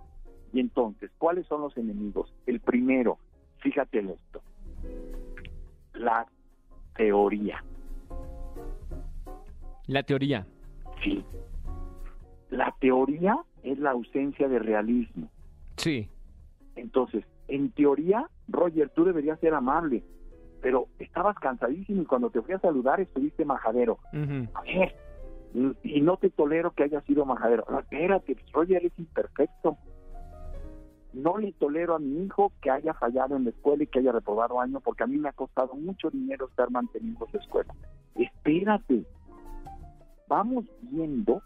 Y 0.53 0.61
entonces, 0.61 1.11
¿cuáles 1.19 1.47
son 1.47 1.61
los 1.63 1.77
enemigos? 1.77 2.33
El 2.47 2.61
primero, 2.61 3.19
fíjate 3.59 3.99
en 3.99 4.11
esto, 4.11 4.43
la 5.95 6.27
teoría. 6.95 7.63
La 9.87 10.03
teoría. 10.03 10.47
Sí. 11.03 11.25
La 12.51 12.75
teoría 12.81 13.39
es 13.63 13.79
la 13.79 13.91
ausencia 13.91 14.49
de 14.49 14.59
realismo. 14.59 15.29
Sí. 15.77 16.09
Entonces, 16.75 17.25
en 17.49 17.71
teoría, 17.71 18.29
Roger, 18.49 18.91
tú 18.91 19.05
deberías 19.05 19.39
ser 19.41 19.55
amable, 19.55 20.03
pero 20.61 20.89
estabas 20.99 21.37
cansadísimo 21.39 22.03
y 22.03 22.07
cuando 22.07 22.31
te 22.31 22.43
fui 22.43 22.55
a 22.55 22.61
saludar 22.61 23.01
estuviste 23.01 23.45
majadero. 23.45 23.99
A 24.55 24.63
ver, 24.63 24.97
y 25.83 26.01
no 26.01 26.17
te 26.17 26.31
tolero 26.31 26.73
que 26.73 26.85
haya 26.85 27.01
sido 27.03 27.25
majadero. 27.25 27.65
No, 27.71 27.81
espérate, 27.81 28.37
Roger 28.53 28.85
es 28.85 28.99
imperfecto. 28.99 29.79
No 31.17 31.39
le 31.39 31.53
tolero 31.53 31.95
a 31.95 31.99
mi 31.99 32.25
hijo 32.25 32.53
que 32.61 32.71
haya 32.71 32.93
fallado 32.93 33.37
en 33.37 33.45
la 33.45 33.51
escuela 33.51 33.83
y 33.83 33.87
que 33.87 34.01
haya 34.01 34.13
reprobado 34.13 34.61
año, 34.61 34.81
porque 34.81 35.03
a 35.05 35.07
mí 35.07 35.17
me 35.17 35.31
ha 35.31 35.33
costado 35.33 35.75
mucho 35.75 36.11
dinero 36.11 36.47
estar 36.49 36.71
manteniendo 36.71 37.27
su 37.31 37.39
escuela. 37.39 37.75
Espérate. 38.15 39.05
Vamos 40.29 40.65
viendo 40.83 41.43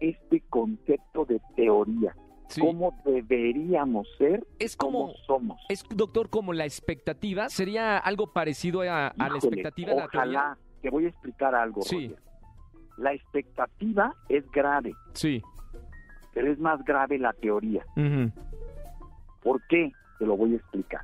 este 0.00 0.40
concepto 0.48 1.24
de 1.26 1.40
teoría. 1.54 2.16
Sí. 2.48 2.60
Cómo 2.60 2.94
deberíamos 3.04 4.06
ser, 4.18 4.46
Es 4.58 4.76
cómo 4.76 5.06
como, 5.06 5.14
somos. 5.26 5.60
es, 5.68 5.84
doctor, 5.94 6.28
como 6.28 6.52
la 6.52 6.64
expectativa. 6.64 7.48
¿Sería 7.48 7.98
algo 7.98 8.32
parecido 8.32 8.82
a, 8.82 9.08
a 9.08 9.28
la 9.28 9.36
expectativa 9.36 9.90
de 9.90 9.96
la? 9.96 10.04
Ojalá. 10.06 10.58
Te 10.82 10.90
voy 10.90 11.04
a 11.04 11.08
explicar 11.08 11.54
algo, 11.54 11.82
Sí. 11.82 12.08
Roger. 12.08 12.22
La 12.98 13.12
expectativa 13.14 14.14
es 14.28 14.50
grave, 14.50 14.92
Sí. 15.14 15.40
pero 16.34 16.52
es 16.52 16.58
más 16.58 16.84
grave 16.84 17.18
la 17.18 17.32
teoría. 17.32 17.84
Ujú. 17.96 18.30
¿Por 19.42 19.60
qué? 19.68 19.92
Te 20.18 20.26
lo 20.26 20.36
voy 20.36 20.52
a 20.54 20.56
explicar. 20.56 21.02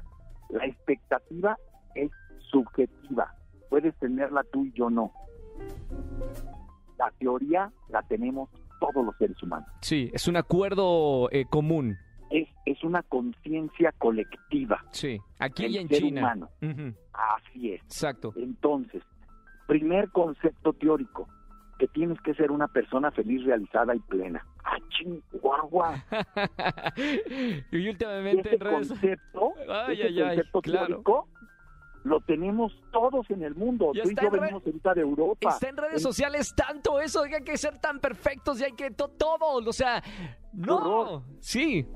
La 0.51 0.65
expectativa 0.65 1.57
es 1.95 2.11
subjetiva. 2.51 3.35
Puedes 3.69 3.95
tenerla 3.99 4.45
tú 4.53 4.65
y 4.65 4.73
yo 4.73 4.89
no. 4.91 5.13
La 6.99 7.11
teoría 7.19 7.71
la 7.89 8.03
tenemos 8.03 8.49
todos 8.81 9.05
los 9.05 9.17
seres 9.17 9.41
humanos. 9.43 9.69
Sí, 9.83 10.11
es 10.13 10.29
un 10.29 10.37
acuerdo 10.37 11.29
eh, 11.31 11.45
común. 11.51 11.97
Es, 12.31 12.49
es 12.67 12.83
una 12.85 13.03
conciencia 13.03 13.93
colectiva. 13.99 14.85
Sí. 14.93 15.19
Aquí 15.39 15.67
y 15.67 15.79
en 15.79 15.89
ser 15.89 15.99
China. 15.99 16.21
humano. 16.21 16.49
Ujú. 16.63 16.95
Así 17.13 17.73
es. 17.73 17.83
Exacto. 17.83 18.33
Entonces, 18.37 19.03
primer 19.67 20.11
concepto 20.11 20.73
teórico, 20.75 21.29
que 21.79 21.87
tienes 21.89 22.21
que 22.23 22.35
ser 22.35 22.51
una 22.51 22.67
persona 22.69 23.11
feliz, 23.13 23.45
realizada 23.45 23.95
y 23.95 24.01
plena. 24.01 24.45
¡Ah, 24.65 24.77
chihuahua! 24.91 26.05
y 27.73 27.89
últimamente 27.89 28.57
redes... 28.59 28.89
concepto, 28.89 29.53
Ay, 29.69 29.95
ese 29.95 30.03
ay, 30.09 30.21
ay, 30.21 30.27
concepto 30.37 30.61
claro. 30.63 30.87
teórico 30.87 31.29
lo 32.05 32.21
tenemos 32.21 32.73
todos 32.93 33.29
en 33.31 33.43
el 33.43 33.55
mundo. 33.55 33.91
Ya 33.93 34.03
Tú 34.05 34.11
y 34.11 34.15
yo 34.15 34.31
venimos 34.31 34.65
ahorita 34.65 34.95
de 34.95 35.01
Europa. 35.03 35.51
Está 35.51 35.69
en 35.69 35.77
redes 35.77 35.95
En- 35.95 36.01
sociales 36.01 36.55
tanto 36.57 37.01
eso, 37.01 37.23
hay 37.25 37.43
que 37.45 37.57
ser 37.59 37.79
tan 37.81 37.99
perfectos 38.01 38.61
y 38.61 38.65
hay 38.65 38.73
que 38.73 38.91
to- 38.93 39.09
todo, 39.09 39.57
o 39.69 39.73
sea, 39.73 40.03
no, 40.53 40.77
horror. 40.77 41.23
sí, 41.41 41.87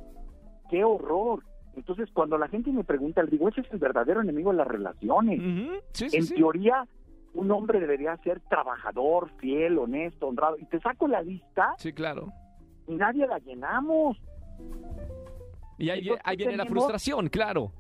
¡Qué 0.69 0.85
horror! 0.85 1.43
Entonces, 1.77 2.11
cuando 2.13 2.37
la 2.37 2.49
gente 2.49 2.71
me 2.73 2.85
pregunta, 2.85 3.23
le 3.23 3.31
digo, 3.31 3.49
ese 3.49 3.63
es 3.63 3.73
el 3.73 3.79
verdadero 3.79 4.21
enemigo 4.21 4.51
de 4.51 4.57
las 4.59 4.67
relaciones. 4.67 5.41
Sí, 5.93 6.09
sí, 6.11 6.17
en 6.19 6.25
sí. 6.25 6.35
teoría, 6.35 6.87
un 7.35 7.51
hombre 7.51 7.81
debería 7.81 8.17
ser 8.19 8.41
trabajador, 8.41 9.31
fiel, 9.39 9.79
honesto, 9.79 10.27
honrado. 10.29 10.57
Y 10.59 10.65
te 10.67 10.81
saco 10.81 11.09
la 11.09 11.23
lista 11.23 11.75
Sí, 11.79 11.93
claro. 11.93 12.33
y 12.87 12.95
nadie 12.95 13.27
la 13.27 13.39
llenamos. 13.39 14.19
Y 15.79 15.91
ahí, 15.91 16.01
Entonces, 16.01 16.23
ahí 16.27 16.37
viene 16.37 16.57
la 16.57 16.67
frustración, 16.67 17.29
claro. 17.29 17.73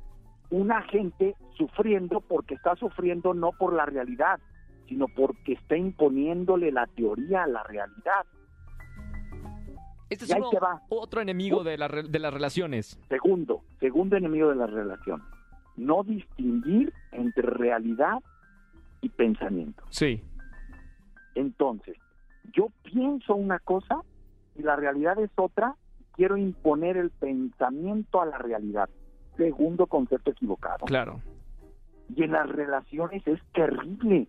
una 0.50 0.82
gente 0.82 1.34
sufriendo 1.56 2.20
porque 2.20 2.54
está 2.54 2.74
sufriendo 2.76 3.32
no 3.34 3.52
por 3.52 3.72
la 3.74 3.86
realidad, 3.86 4.40
sino 4.88 5.06
porque 5.08 5.52
está 5.54 5.76
imponiéndole 5.76 6.72
la 6.72 6.86
teoría 6.88 7.44
a 7.44 7.46
la 7.46 7.62
realidad. 7.62 8.24
Este 10.10 10.24
es 10.26 10.34
uno- 10.34 10.50
te 10.50 10.58
va. 10.58 10.82
otro 10.90 11.20
enemigo 11.22 11.64
de, 11.64 11.78
la 11.78 11.88
de 11.88 12.18
las 12.18 12.32
relaciones. 12.34 12.98
Segundo, 13.08 13.62
segundo 13.80 14.16
enemigo 14.16 14.50
de 14.50 14.56
la 14.56 14.66
relación, 14.66 15.22
no 15.76 16.02
distinguir 16.02 16.92
entre 17.12 17.42
realidad 17.48 18.18
y 19.02 19.08
pensamiento. 19.10 19.82
Sí, 19.90 20.22
Entonces, 21.34 21.96
yo 22.52 22.68
pienso 22.82 23.34
una 23.34 23.58
cosa 23.58 24.02
y 24.54 24.62
la 24.62 24.76
realidad 24.76 25.18
es 25.18 25.30
otra, 25.36 25.74
quiero 26.12 26.36
imponer 26.36 26.96
el 26.96 27.10
pensamiento 27.10 28.20
a 28.22 28.26
la 28.26 28.38
realidad. 28.38 28.88
Segundo 29.36 29.86
concepto 29.86 30.30
equivocado. 30.30 30.86
claro. 30.86 31.20
Y 32.14 32.24
en 32.24 32.32
las 32.32 32.46
relaciones 32.46 33.26
es 33.26 33.40
terrible, 33.54 34.28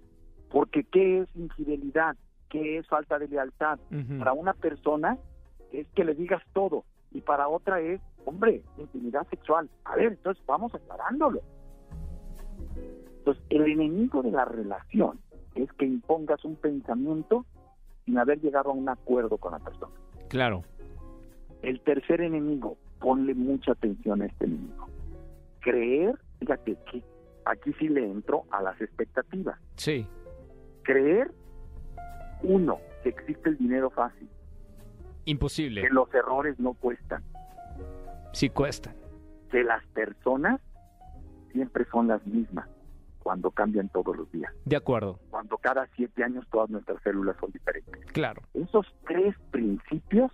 porque 0.49 0.85
¿qué 0.85 1.19
es 1.19 1.35
infidelidad? 1.35 2.15
¿Qué 2.49 2.77
es 2.77 2.87
falta 2.87 3.19
de 3.19 3.27
lealtad? 3.27 3.77
Para 4.19 4.31
una 4.31 4.53
persona 4.53 5.17
es 5.73 5.85
que 5.89 6.05
le 6.05 6.13
digas 6.13 6.41
todo 6.53 6.85
y 7.11 7.19
para 7.19 7.49
otra 7.49 7.81
es, 7.81 7.99
hombre, 8.25 8.61
intimidad 8.77 9.27
sexual. 9.29 9.69
A 9.83 9.95
ver, 9.97 10.13
entonces 10.13 10.41
vamos 10.45 10.73
aclarándolo. 10.73 11.41
Entonces, 13.23 13.43
el 13.49 13.63
enemigo 13.71 14.21
de 14.21 14.31
la 14.31 14.43
relación 14.43 15.17
es 15.55 15.71
que 15.73 15.85
impongas 15.85 16.43
un 16.43 16.57
pensamiento 16.57 17.45
sin 18.05 18.17
haber 18.17 18.41
llegado 18.41 18.71
a 18.71 18.73
un 18.73 18.89
acuerdo 18.89 19.37
con 19.37 19.53
la 19.53 19.59
persona. 19.59 19.93
Claro. 20.27 20.63
El 21.61 21.79
tercer 21.81 22.19
enemigo, 22.19 22.77
ponle 22.99 23.33
mucha 23.33 23.71
atención 23.71 24.21
a 24.21 24.25
este 24.25 24.43
enemigo. 24.45 24.87
Creer, 25.61 26.19
fíjate 26.39 26.75
que 26.91 27.01
aquí 27.45 27.71
sí 27.79 27.87
le 27.87 28.05
entro 28.05 28.43
a 28.51 28.61
las 28.61 28.79
expectativas. 28.81 29.57
Sí, 29.77 30.05
Creer, 30.81 31.31
uno, 32.41 32.77
que 33.03 33.09
existe 33.09 33.47
el 33.47 33.57
dinero 33.57 33.89
fácil, 33.89 34.27
imposible. 35.23 35.81
que 35.81 35.89
los 35.89 36.13
errores 36.13 36.59
no 36.59 36.73
cuestan, 36.73 37.23
Sí 38.33 38.49
cuesta. 38.49 38.93
que 39.49 39.63
las 39.63 39.85
personas 39.93 40.59
siempre 41.53 41.85
son 41.89 42.09
las 42.09 42.25
mismas 42.27 42.67
cuando 43.23 43.49
cambian 43.51 43.89
todos 43.89 44.15
los 44.15 44.31
días, 44.31 44.51
De 44.65 44.75
acuerdo, 44.75 45.19
cuando 45.29 45.57
cada 45.57 45.87
siete 45.95 46.23
años 46.23 46.45
todas 46.51 46.69
nuestras 46.69 47.01
células 47.03 47.35
son 47.39 47.51
diferentes. 47.51 48.05
claro. 48.11 48.41
Esos 48.53 48.85
tres 49.07 49.35
principios 49.51 50.31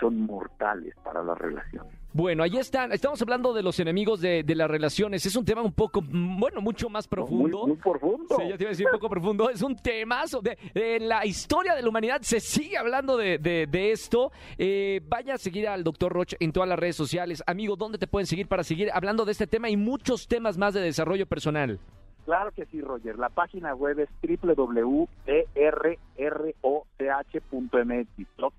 son 0.00 0.20
mortales 0.22 0.94
para 1.04 1.22
la 1.22 1.34
relación. 1.34 1.86
Bueno, 2.14 2.42
ahí 2.42 2.56
están. 2.58 2.92
Estamos 2.92 3.22
hablando 3.22 3.54
de 3.54 3.62
los 3.62 3.78
enemigos 3.78 4.20
de, 4.20 4.42
de 4.42 4.54
las 4.54 4.68
relaciones. 4.68 5.24
Es 5.24 5.36
un 5.36 5.44
tema 5.44 5.62
un 5.62 5.72
poco, 5.72 6.02
mm, 6.02 6.40
bueno, 6.40 6.60
mucho 6.60 6.90
más 6.90 7.06
profundo. 7.08 7.60
Muy, 7.60 7.68
muy 7.68 7.76
profundo. 7.76 8.36
Sí, 8.36 8.48
ya 8.48 8.56
te 8.58 8.64
iba 8.64 8.68
a 8.68 8.72
decir 8.72 8.86
un 8.86 8.92
poco 8.92 9.08
profundo. 9.08 9.48
Es 9.48 9.62
un 9.62 9.76
temazo. 9.76 10.40
De, 10.42 10.58
de 10.74 10.98
la 11.00 11.24
historia 11.24 11.74
de 11.74 11.82
la 11.82 11.88
humanidad 11.88 12.20
se 12.22 12.40
sigue 12.40 12.76
hablando 12.76 13.16
de 13.16 13.68
esto. 13.92 14.32
Eh, 14.58 15.00
vaya 15.08 15.34
a 15.34 15.38
seguir 15.38 15.68
al 15.68 15.84
doctor 15.84 16.12
Roche 16.12 16.36
en 16.40 16.52
todas 16.52 16.68
las 16.68 16.78
redes 16.78 16.96
sociales. 16.96 17.42
Amigo, 17.46 17.76
¿dónde 17.76 17.96
te 17.98 18.06
pueden 18.08 18.26
seguir 18.26 18.48
para 18.48 18.64
seguir 18.64 18.90
hablando 18.92 19.24
de 19.24 19.32
este 19.32 19.46
tema 19.46 19.70
y 19.70 19.76
muchos 19.76 20.26
temas 20.26 20.58
más 20.58 20.74
de 20.74 20.80
desarrollo 20.80 21.26
personal? 21.26 21.78
Claro 22.24 22.52
que 22.52 22.66
sí, 22.66 22.80
Roger. 22.80 23.18
La 23.18 23.28
página 23.30 23.74
web 23.74 23.98
es 23.98 24.08
www.drroch.mx, 24.22 25.08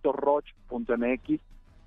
drroch.mx, 0.04 1.40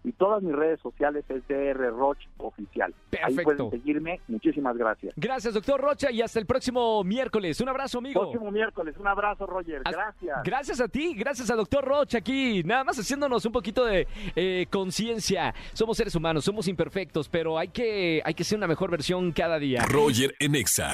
y 0.06 0.12
todas 0.12 0.40
mis 0.40 0.54
redes 0.54 0.78
sociales 0.80 1.24
es 1.28 1.42
DR 1.48 1.90
Roch 1.90 2.18
Oficial. 2.38 2.94
Ahí 3.10 3.34
Perfecto. 3.34 3.42
pueden 3.42 3.70
seguirme. 3.72 4.20
Muchísimas 4.28 4.76
gracias. 4.76 5.12
Gracias, 5.16 5.52
doctor 5.52 5.80
Rocha, 5.80 6.12
y 6.12 6.22
hasta 6.22 6.38
el 6.38 6.46
próximo 6.46 7.02
miércoles. 7.02 7.60
Un 7.60 7.68
abrazo, 7.68 7.98
amigo. 7.98 8.20
Próximo 8.20 8.52
miércoles. 8.52 8.94
Un 9.00 9.08
abrazo, 9.08 9.46
Roger. 9.46 9.82
Gracias. 9.82 10.42
Gracias 10.44 10.80
a 10.80 10.86
ti, 10.86 11.14
gracias 11.14 11.50
a 11.50 11.56
Doctor 11.56 11.84
Rocha 11.84 12.18
aquí, 12.18 12.62
nada 12.62 12.84
más 12.84 12.96
haciéndonos 12.98 13.44
un 13.46 13.52
poquito 13.52 13.84
de 13.84 14.06
eh, 14.36 14.66
conciencia. 14.70 15.52
Somos 15.72 15.96
seres 15.96 16.14
humanos, 16.14 16.44
somos 16.44 16.68
imperfectos, 16.68 17.28
pero 17.28 17.58
hay 17.58 17.68
que, 17.68 18.22
hay 18.24 18.34
que 18.34 18.44
ser 18.44 18.58
una 18.58 18.68
mejor 18.68 18.92
versión 18.92 19.32
cada 19.32 19.58
día. 19.58 19.84
Roger 19.88 20.36
en 20.38 20.54
Exa. 20.54 20.92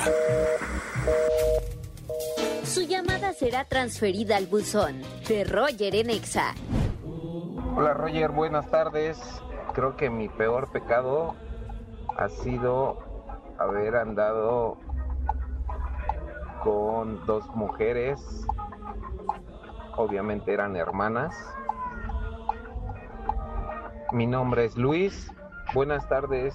Su 2.65 2.81
llamada 2.81 3.35
será 3.35 3.67
transferida 3.67 4.39
al 4.39 4.47
buzón 4.47 5.03
de 5.29 5.45
Roger 5.45 5.95
en 5.97 6.09
Exa. 6.09 6.55
Hola 7.75 7.95
Roger, 7.95 8.31
buenas 8.33 8.71
tardes. 8.71 9.43
Creo 9.73 9.97
que 9.97 10.11
mi 10.11 10.29
peor 10.29 10.71
pecado 10.73 11.35
ha 12.19 12.29
sido 12.29 12.99
haber 13.59 13.97
andado 13.97 14.77
con 16.63 17.25
dos 17.25 17.47
mujeres. 17.55 18.47
Obviamente 19.97 20.53
eran 20.53 20.77
hermanas. 20.77 21.35
Mi 24.13 24.27
nombre 24.27 24.67
es 24.67 24.77
Luis. 24.77 25.33
Buenas 25.73 26.07
tardes. 26.11 26.55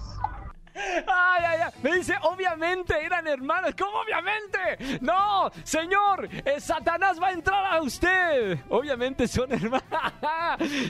Ay, 1.07 1.43
ay, 1.45 1.59
ay. 1.65 1.71
Me 1.83 1.95
dice, 1.95 2.13
obviamente 2.21 2.93
eran 3.03 3.27
hermanos. 3.27 3.73
¿Cómo 3.77 3.99
obviamente? 3.99 4.99
No, 5.01 5.49
señor, 5.63 6.29
eh, 6.31 6.59
Satanás 6.59 7.19
va 7.21 7.27
a 7.27 7.31
entrar 7.31 7.65
a 7.73 7.81
usted. 7.81 8.57
Obviamente 8.69 9.27
son 9.27 9.51
hermanos. 9.53 9.83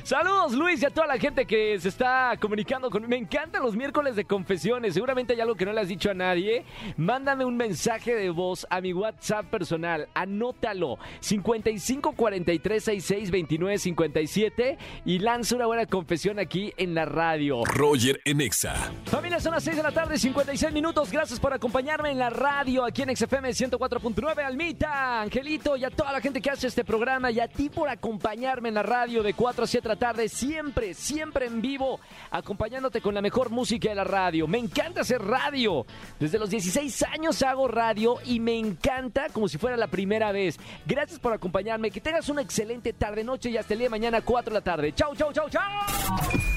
Saludos, 0.04 0.54
Luis, 0.54 0.82
y 0.82 0.86
a 0.86 0.90
toda 0.90 1.08
la 1.08 1.18
gente 1.18 1.46
que 1.46 1.80
se 1.80 1.90
está 1.90 2.34
comunicando 2.40 2.90
con. 2.90 3.08
Me 3.08 3.18
encantan 3.18 3.64
los 3.64 3.76
miércoles 3.76 4.16
de 4.16 4.26
confesiones. 4.26 4.94
Seguramente 4.94 5.34
hay 5.34 5.42
algo 5.42 5.56
que 5.56 5.66
no 5.66 5.74
le 5.74 5.82
has 5.82 5.88
dicho 5.88 6.12
a 6.12 6.14
nadie. 6.14 6.66
Mándame 6.98 7.46
un 7.46 7.58
mensaje 7.58 8.16
de 8.16 8.30
voz 8.30 8.68
a 8.70 8.82
mi 8.82 8.94
WhatsApp 8.94 9.46
personal. 9.46 10.08
Anótalo. 10.14 10.98
55 11.20 12.14
43 12.14 12.84
66 12.84 13.32
29 13.32 13.78
57 13.78 14.78
y 15.06 15.20
lanza 15.20 15.56
una 15.56 15.66
buena 15.66 15.86
confesión 15.86 16.40
aquí 16.40 16.74
en 16.78 16.94
la 16.96 17.06
radio. 17.06 17.64
Roger 17.66 18.22
en 18.26 18.42
Exa. 18.42 18.92
Familia, 19.06 19.40
son 19.40 19.54
las 19.54 19.64
6 19.64 19.77
de 19.78 19.84
la 19.84 19.92
tarde, 19.92 20.18
56 20.18 20.74
minutos. 20.74 21.12
Gracias 21.12 21.40
por 21.40 21.54
acompañarme 21.54 22.10
en 22.10 22.18
la 22.18 22.32
radio 22.32 22.84
aquí 22.84 23.04
en 23.04 23.16
XFM 23.16 23.50
104.9. 23.50 24.44
Almita, 24.44 25.22
Angelito 25.22 25.78
y 25.78 25.86
a 25.86 25.92
toda 25.92 26.12
la 26.12 26.20
gente 26.20 26.42
que 26.42 26.50
hace 26.50 26.66
este 26.66 26.84
programa 26.84 27.30
y 27.30 27.40
a 27.40 27.48
ti 27.48 27.70
por 27.70 27.88
acompañarme 27.88 28.70
en 28.70 28.76
la 28.76 28.82
radio 28.82 29.22
de 29.22 29.36
4 29.36 29.64
a 29.64 29.68
7 29.68 29.88
de 29.88 29.94
la 29.94 30.00
tarde. 30.00 30.30
Siempre, 30.30 30.96
siempre 30.96 31.46
en 31.46 31.62
vivo, 31.62 32.00
acompañándote 32.32 33.02
con 33.02 33.14
la 33.14 33.22
mejor 33.22 33.52
música 33.52 33.90
de 33.90 33.96
la 33.96 34.04
radio. 34.04 34.48
Me 34.48 34.58
encanta 34.58 35.02
hacer 35.02 35.22
radio. 35.22 35.86
Desde 36.20 36.40
los 36.40 36.50
16 36.50 37.04
años 37.04 37.44
hago 37.44 37.68
radio 37.68 38.16
y 38.26 38.40
me 38.40 38.58
encanta 38.58 39.28
como 39.32 39.48
si 39.48 39.60
fuera 39.60 39.78
la 39.78 39.88
primera 39.88 40.32
vez. 40.32 40.58
Gracias 40.88 41.20
por 41.20 41.34
acompañarme. 41.34 41.92
Que 41.92 42.02
tengas 42.02 42.30
una 42.30 42.42
excelente 42.42 42.94
tarde, 42.94 43.24
noche 43.24 43.52
y 43.52 43.58
hasta 43.58 43.74
el 43.74 43.80
día 43.80 43.86
de 43.86 43.92
mañana, 43.92 44.22
4 44.22 44.52
de 44.52 44.60
la 44.60 44.64
tarde. 44.64 44.94
Chau, 44.94 45.16
chau, 45.16 45.32
chau, 45.32 45.48
chau. 45.50 46.57